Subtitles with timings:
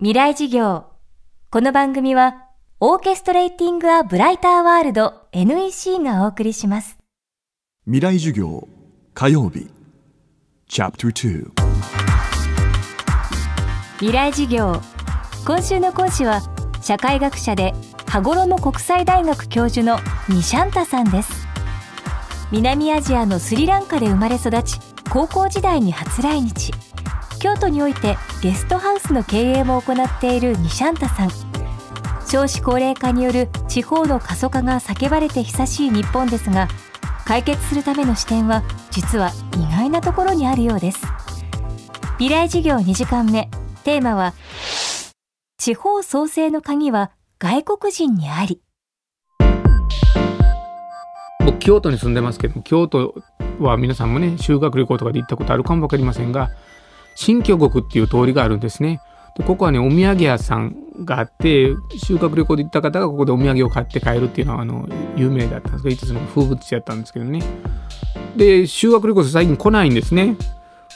[0.00, 0.84] 未来事業。
[1.50, 2.44] この番組は、
[2.78, 6.98] オーケストレーティング・ア・ブライター・ワールド NEC がお送りします。
[7.84, 8.68] 未来授業
[9.12, 9.66] 火曜日
[10.68, 11.50] チャプター
[13.98, 14.80] 未来事業。
[15.44, 16.42] 今週の講師は、
[16.80, 17.74] 社会学者で、
[18.06, 21.48] 羽衣国際大学教授のニシャンタさんです。
[22.52, 24.78] 南アジアのスリランカで生まれ育ち、
[25.10, 26.70] 高校時代に初来日。
[27.40, 31.30] 京都においてゲストハウスの経営も行っているニシャンタさん。
[32.28, 36.68] 少子高齢化による地方の過疎化が叫ばれて久しい日本ですが
[37.24, 41.00] 解決するための視点は実は意外なところにあるようです。
[42.18, 43.48] 未来事業2時間目。
[43.84, 44.34] テーマは
[45.56, 48.60] 地方創生の鍵は外国人にあり。
[51.46, 53.14] 僕京都に住んでますけど京都
[53.58, 56.50] は皆さんもね修学旅行とかで行ったことあるかも分かりませんが
[57.20, 59.00] 新京国っていう通りがあるんですね。
[59.36, 65.84] でここはねお土産屋さんがあって修学旅行で行った方がここでお土産を買って帰るっていうのはあの有名だったんです。
[65.84, 67.42] がいつの風物詩やったんですけどね。
[68.36, 70.36] で修学旅行最近来ないんですね。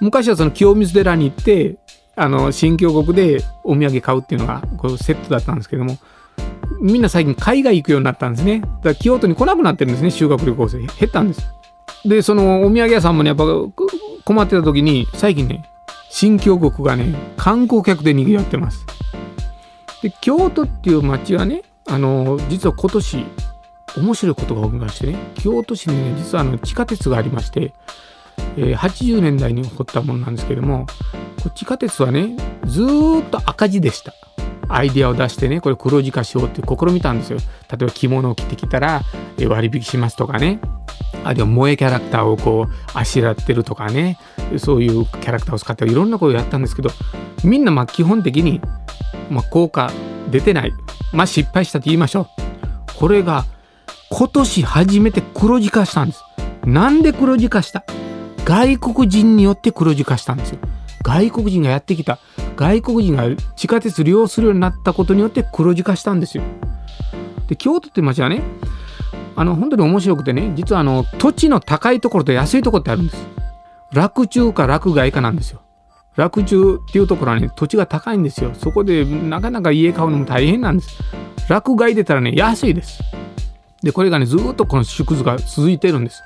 [0.00, 1.76] 昔はその清水寺に行って
[2.16, 5.98] あの新京国でお土産買うっていうのがこうセットだったんですけども
[6.80, 8.60] みんな最近海外行くようになったんですね。
[8.60, 10.78] だから京都に来なくなってるんですね修学旅行生。
[10.78, 11.46] 減ったんです。
[12.06, 13.44] でそのお土産屋さんもねやっぱ
[14.24, 15.68] 困ってた時に最近ね
[16.18, 18.86] 新京国がね観光客で賑わってます。
[20.02, 23.26] で京都っていう街はねあの実は今年
[23.98, 27.74] 面白いことが起きましてね京都市にね実はあの地下鉄がありまして、
[28.56, 30.86] えー80年代に起こったものなんですけども
[31.54, 32.86] 地下鉄はねずっ
[33.30, 34.14] と赤字でした。
[34.68, 37.38] アイデアを出してねこれ黒字化しようって試みたんですよ。
[37.70, 39.02] 例えば着物を着てきたら
[39.48, 40.60] 割引しますとかね。
[41.24, 44.18] あるいは萌えキャラクターをこうあしらってるとかね。
[44.58, 46.90] そういうキャラクターを使っていろんなことをやったんですけど
[47.42, 48.60] みんなまあ基本的に、
[49.30, 49.90] まあ、効果
[50.30, 50.72] 出てない。
[51.12, 52.26] まあ失敗したと言いましょう。
[52.98, 53.44] これが
[54.10, 56.22] 今年初めて黒字化したんです。
[56.64, 57.84] なんで黒字化した？
[58.44, 60.58] 外国人によって黒字化したんですよ。
[61.02, 62.18] 外国人がやってきた
[62.56, 63.24] 外国人が
[63.54, 66.42] 地下鉄利用するようになったことによって黒字化したんですよ。
[67.48, 68.42] で京都って町はね
[69.36, 73.26] あの本当に面白くてね実はあの土地の高いところと安いところってあるんです。
[73.92, 75.60] 洛中か洛外かなんですよ。
[76.16, 78.50] 洛中っていうところはね土地が高いんですよ。
[78.54, 80.98] そこでなかなか家買うのも大変なんです。
[81.48, 83.02] 洛外出たらね安いです。
[83.82, 86.24] でこれがねずーっとこの縮図が続いてるんです。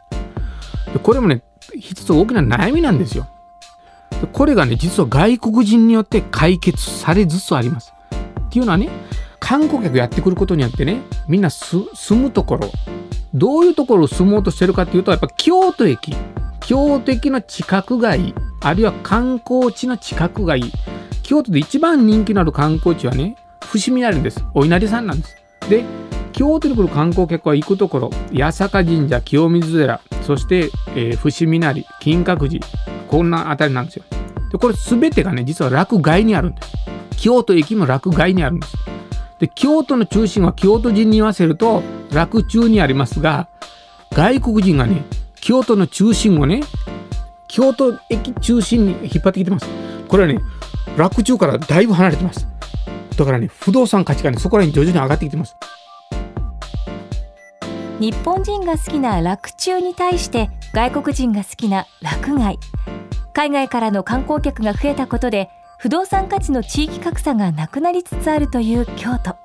[0.92, 1.42] でこれもね
[1.74, 3.26] 一つ大きな悩みなんですよ。
[3.26, 3.39] で
[4.26, 7.92] これがね実は外国人によって解決されつつあります。
[8.46, 8.88] っていうのはね
[9.38, 12.70] 観光客やってくることによってねみんな住むところ
[13.32, 16.14] どういうところを住もうとしてるかっていうとやっぱ京都駅。
[16.60, 18.34] 京都駅の近くがいい。
[18.60, 20.72] あるいは観光地の近くがいい。
[21.22, 24.44] 京都で一番人気のある観光地はね伏見稲荷です。
[24.54, 25.36] お稲荷さんなんです。
[25.68, 25.84] で
[26.32, 32.66] 京都に来る観光客は行くところ八坂神社清水寺そして、えー伏見稲荷金閣寺
[33.08, 34.04] こんな辺りなんですよ。
[34.50, 36.72] でこれ全てがね実は落外にあるんです。
[37.16, 38.76] 京都駅も落外にあるんです。
[39.38, 43.48] で京都の中心は京都人に言わせると洛中にありますが
[44.12, 45.04] 外国人がね
[45.40, 46.62] 京都の中心をね
[47.48, 49.66] 京都駅中心に引っ張ってきてます。
[50.08, 50.40] これはね
[50.96, 52.46] 洛中からだいぶ離れてます。
[53.16, 55.56] だからね不動産価値がねそこらに徐々に上がってきてます。
[57.98, 62.58] 日本人が好きな洛中に対して外国人が好きな洛外。
[63.32, 69.36] 海外からの観光客が増えたことで不動産価値の地域格差がなくなりつつあるという京都。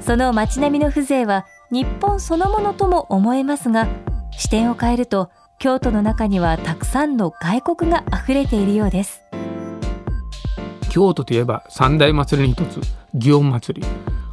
[0.00, 3.88] その街並みの風情は日本そのものとも思えますが
[4.30, 9.22] 視点を変えると京都の中にはたくさんの外国が溢れているようです。
[10.90, 12.80] 京都といえば三大祭りの一つ
[13.14, 13.86] 祇園祭り。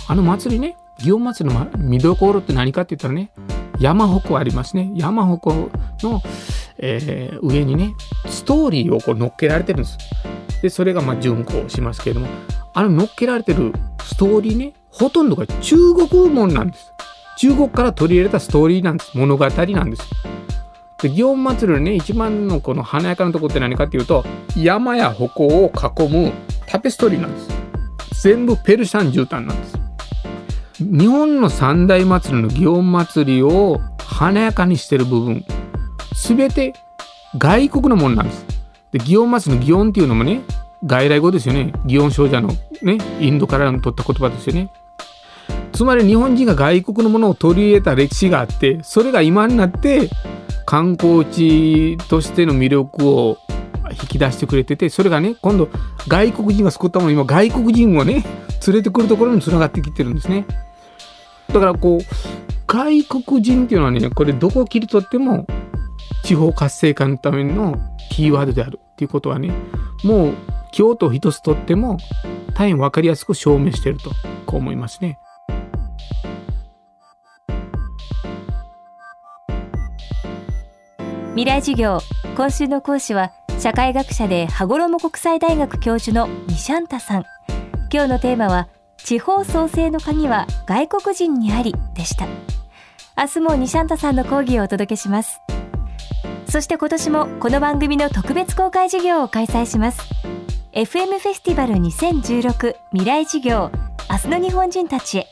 [0.07, 3.31] あの祭りね祇園祭りの見どころって何かって言ったらね
[3.79, 4.91] 山鉾ありますね。
[4.95, 5.69] 山鉾
[6.01, 6.21] の、
[6.79, 7.95] えー上にね
[8.27, 9.97] ストーリーをこう乗っけられてるんです。
[10.61, 12.27] でそれがまあ巡行しますけれども
[12.73, 16.91] あの乗っけられてるストーリーねほとんどが中国もんなんです。
[17.37, 19.15] 中国から取り入れたストーリーなんです。
[19.15, 20.03] 物語なんです。
[21.01, 24.25] で祇園祭のね一番のこの華やかなとこって何かっていうと
[24.55, 26.31] 山や鉾を囲む
[26.65, 27.49] タペストリーなんです。
[28.23, 29.77] 全部ペルシャン絨毯なんです。
[30.79, 35.45] 日本の三大祭りの祇園祭りを華やかにしてる部分。
[36.25, 36.73] 全て
[37.37, 38.45] 外国のものなんです。
[38.91, 40.41] で祇園祭りの祇園っていうのもね
[40.85, 41.73] 外来語ですよね。
[41.85, 42.49] 祇園少女の
[42.81, 44.71] ねインドから取った言葉ですよね。
[45.73, 50.09] つまり日本人が外国のものを取り入れた歴史があってそれが今になって
[50.65, 53.37] 観光地としての魅力を
[53.91, 55.69] 引き出してくれててそれがね今度
[56.07, 58.25] 外国人が作ったもの今外国人をね
[58.65, 60.45] 連れてくるところにつながってきてるんですね。
[61.49, 61.99] だからこう
[62.65, 65.45] 外国人っていうのはねこれどこを切り取っても
[66.23, 67.77] 地方活性化のための
[68.09, 69.51] キーワードであるっていうことはね
[70.03, 70.33] もう
[70.71, 71.97] 京都一つとっても
[72.53, 74.11] 大変分かりやすく証明していると
[74.45, 75.19] こう思いますね。
[81.35, 81.99] 未来授業
[82.35, 87.25] 今週の講師は社会学者で羽衣国際大学教授のニシャンタさん。
[87.93, 88.67] 今日のテーマは
[88.97, 92.25] 地方創生の鍵は外国人にありでした。
[93.15, 95.39] 明日もニシャンタさんの講義をお届けします。
[96.49, 100.01] そして今年もこの番組の特別公開授業を開催します。
[100.71, 103.69] FM フェスティバル2016未来授業
[104.09, 105.27] 明日の日本人たちへ。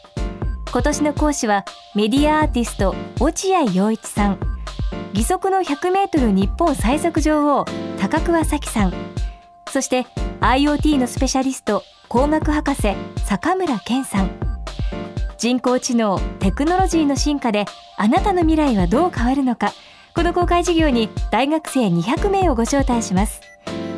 [0.72, 1.64] 今年の講師は
[1.96, 4.40] メディアアーティスト落合陽一さん。
[5.14, 7.66] 義足の 100m 日本最速女王
[7.98, 8.94] 高桑早紀さん。
[9.72, 10.06] そして
[10.42, 14.32] IoT のスペシャリスト工学博士坂村健さん。
[15.38, 17.66] 人工知能テクノロジーの進化で
[17.96, 19.72] あなたの未来はどう変わるのか。
[20.16, 23.42] この公開授業に大学生200名をご招待します。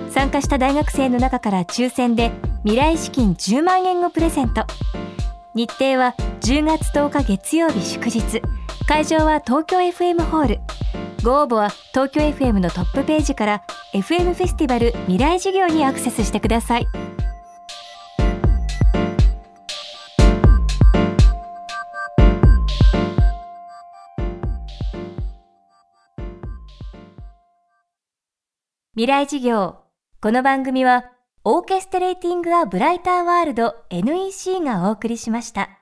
[0.09, 2.31] 参加した大学生の中から抽選で
[2.63, 4.65] 未来資金10万円をプレゼント。
[5.53, 8.41] 日程は10月10日月曜日祝日。
[8.87, 10.59] 会場は東京 FM ホール。
[11.23, 16.87] ご応募は東京 FM のトップページから FM フェスティバル未来事業にアクセスしてください。
[28.97, 29.75] 未来事業
[30.21, 31.11] この番組は
[31.43, 35.76] オーケストレーティング・ア・ブライター・ワールド NEC がお送りしました。